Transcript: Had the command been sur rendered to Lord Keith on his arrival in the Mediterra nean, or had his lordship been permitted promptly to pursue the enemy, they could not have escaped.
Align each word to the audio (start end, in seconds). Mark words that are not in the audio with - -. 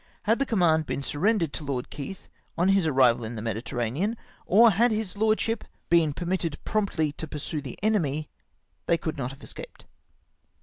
Had 0.23 0.39
the 0.39 0.47
command 0.47 0.87
been 0.87 1.03
sur 1.03 1.19
rendered 1.19 1.53
to 1.53 1.63
Lord 1.63 1.91
Keith 1.91 2.27
on 2.57 2.69
his 2.69 2.87
arrival 2.87 3.23
in 3.23 3.35
the 3.35 3.41
Mediterra 3.43 3.91
nean, 3.91 4.17
or 4.47 4.71
had 4.71 4.89
his 4.89 5.15
lordship 5.15 5.63
been 5.89 6.11
permitted 6.11 6.57
promptly 6.65 7.11
to 7.11 7.27
pursue 7.27 7.61
the 7.61 7.77
enemy, 7.83 8.27
they 8.87 8.97
could 8.97 9.15
not 9.19 9.29
have 9.29 9.43
escaped. 9.43 9.85